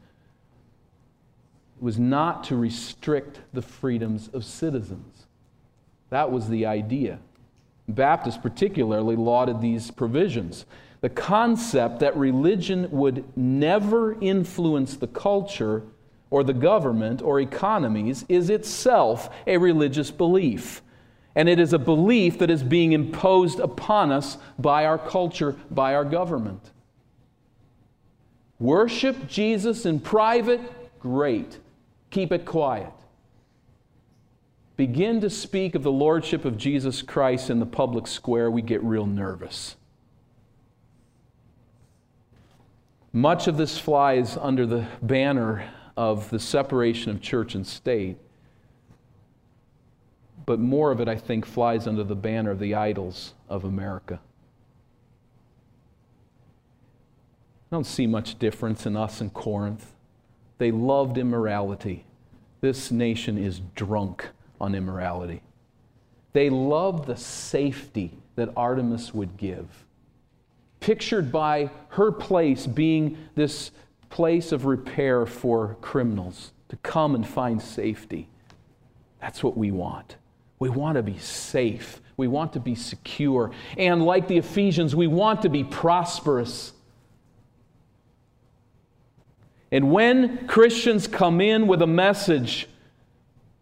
[1.76, 5.26] it was not to restrict the freedoms of citizens.
[6.12, 7.20] That was the idea.
[7.88, 10.66] Baptists particularly lauded these provisions.
[11.00, 15.84] The concept that religion would never influence the culture
[16.28, 20.82] or the government or economies is itself a religious belief.
[21.34, 25.94] And it is a belief that is being imposed upon us by our culture, by
[25.94, 26.72] our government.
[28.58, 30.60] Worship Jesus in private,
[31.00, 31.58] great.
[32.10, 32.92] Keep it quiet
[34.76, 38.82] begin to speak of the Lordship of Jesus Christ in the public square, we get
[38.82, 39.76] real nervous.
[43.12, 48.16] Much of this flies under the banner of the separation of church and state,
[50.46, 54.18] but more of it, I think, flies under the banner of the idols of America.
[57.70, 59.92] I don't see much difference in us and Corinth.
[60.58, 62.06] They loved immorality.
[62.60, 64.28] This nation is drunk
[64.62, 65.42] on immorality.
[66.32, 69.66] They loved the safety that Artemis would give,
[70.80, 73.72] pictured by her place being this
[74.08, 78.28] place of repair for criminals to come and find safety.
[79.20, 80.16] That's what we want.
[80.58, 82.00] We want to be safe.
[82.16, 83.50] We want to be secure.
[83.76, 86.72] And like the Ephesians, we want to be prosperous.
[89.70, 92.68] And when Christians come in with a message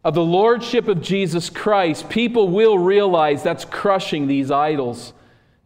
[0.05, 5.13] of the lordship of Jesus Christ, people will realize that's crushing these idols.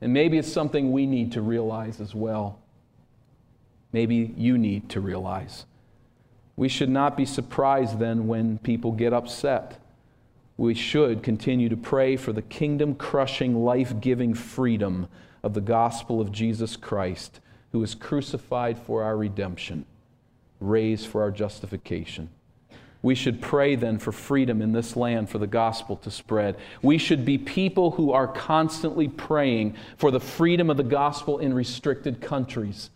[0.01, 2.59] And maybe it's something we need to realize as well.
[3.93, 5.66] Maybe you need to realize.
[6.57, 9.80] We should not be surprised then when people get upset.
[10.57, 15.09] We should continue to pray for the kingdom crushing, life giving freedom
[15.43, 17.41] of the gospel of Jesus Christ,
[17.72, 19.85] who was crucified for our redemption,
[20.61, 22.30] raised for our justification.
[23.05, 26.57] We should pray then for freedom in this land for the gospel to spread.
[26.81, 31.53] We should be people who are constantly praying for the freedom of the gospel in
[31.53, 32.89] restricted countries.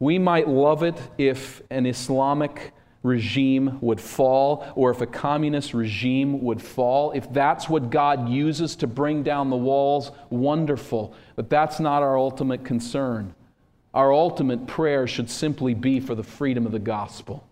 [0.00, 2.72] We might love it if an Islamic
[3.04, 7.12] regime would fall or if a communist regime would fall.
[7.12, 11.14] If that's what God uses to bring down the walls, wonderful.
[11.36, 13.36] But that's not our ultimate concern.
[13.94, 17.46] Our ultimate prayer should simply be for the freedom of the gospel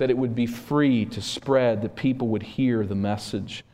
[0.00, 3.66] that it would be free to spread, that people would hear the message.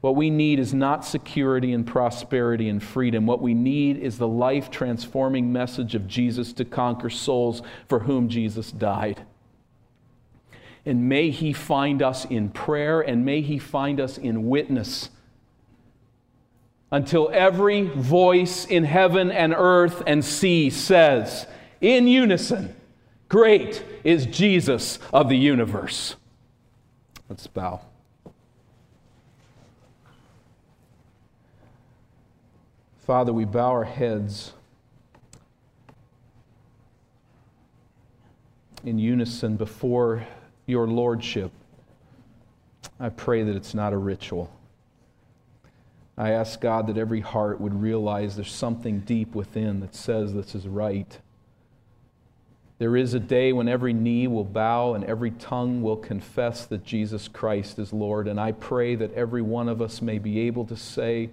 [0.00, 3.24] What we need is not security and prosperity and freedom.
[3.24, 8.28] What we need is the life transforming message of Jesus to conquer souls for whom
[8.28, 9.24] Jesus died.
[10.84, 15.08] And may He find us in prayer and may He find us in witness
[16.90, 21.46] until every voice in heaven and earth and sea says,
[21.80, 22.74] in unison,
[23.28, 26.16] Great is Jesus of the universe.
[27.28, 27.80] Let's bow.
[33.06, 34.52] Father, we bow our heads
[38.84, 40.26] in unison before
[40.66, 41.50] your Lordship.
[43.00, 44.50] I pray that it's not a ritual.
[46.16, 50.54] I ask God that every heart would realize there's something deep within that says this
[50.54, 51.18] is right.
[52.78, 56.84] There is a day when every knee will bow and every tongue will confess that
[56.84, 58.26] Jesus Christ is Lord.
[58.26, 61.30] And I pray that every one of us may be able to say,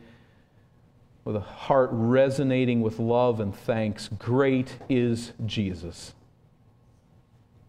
[1.23, 6.13] with a heart resonating with love and thanks, Great is Jesus.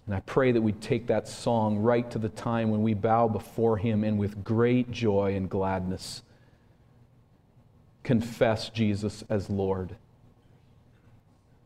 [0.06, 3.28] And I pray that we take that song right to the time when we bow
[3.28, 6.22] before Him and with great joy and gladness
[8.02, 9.96] confess Jesus as Lord.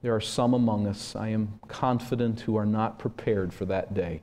[0.02, 4.22] There are some among us, I am confident, who are not prepared for that day.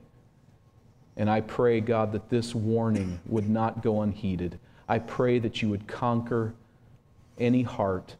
[1.16, 4.58] And I pray, God, that this warning would not go unheeded.
[4.88, 6.54] I pray that you would conquer
[7.38, 8.16] any heart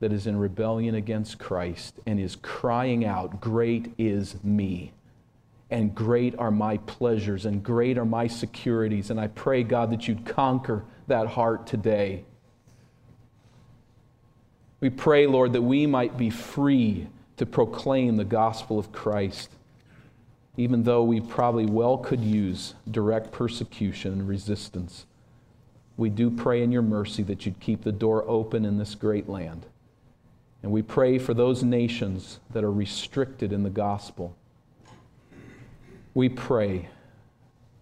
[0.00, 4.92] that is in rebellion against Christ and is crying out, Great is me,
[5.70, 9.10] and great are my pleasures, and great are my securities.
[9.10, 12.24] And I pray, God, that you'd conquer that heart today
[14.82, 17.06] we pray, Lord, that we might be free
[17.36, 19.48] to proclaim the gospel of Christ,
[20.56, 25.06] even though we probably well could use direct persecution and resistance.
[25.96, 29.28] We do pray in your mercy that you'd keep the door open in this great
[29.28, 29.66] land.
[30.64, 34.34] And we pray for those nations that are restricted in the gospel.
[36.12, 36.88] We pray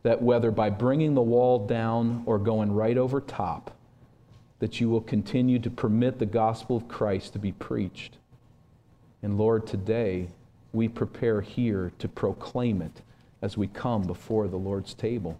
[0.03, 3.74] that whether by bringing the wall down or going right over top,
[4.61, 8.16] that you will continue to permit the gospel of Christ to be preached.
[9.22, 10.28] And Lord, today
[10.72, 13.02] we prepare here to proclaim it
[13.42, 15.38] as we come before the Lord's table.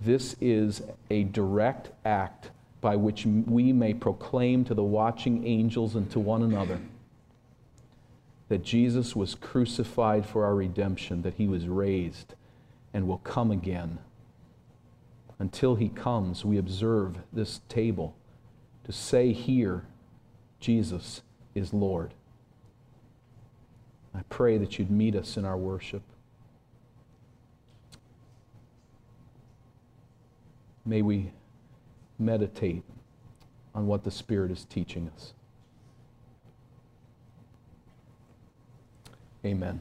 [0.00, 2.50] This is a direct act
[2.80, 6.80] by which we may proclaim to the watching angels and to one another
[8.48, 12.34] that Jesus was crucified for our redemption, that he was raised
[12.92, 13.98] and will come again
[15.40, 18.14] until he comes, we observe this table
[18.84, 19.86] to say here,
[20.60, 21.22] Jesus
[21.54, 22.12] is Lord.
[24.14, 26.02] I pray that you'd meet us in our worship.
[30.84, 31.32] May we
[32.18, 32.82] meditate
[33.74, 35.32] on what the Spirit is teaching us.
[39.42, 39.80] Amen.